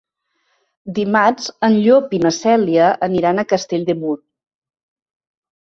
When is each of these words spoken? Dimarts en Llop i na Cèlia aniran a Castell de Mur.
Dimarts 0.99 1.51
en 1.67 1.75
Llop 1.83 2.17
i 2.19 2.21
na 2.25 2.33
Cèlia 2.37 2.87
aniran 3.09 3.43
a 3.43 3.47
Castell 3.55 3.87
de 3.91 3.99
Mur. 4.03 4.19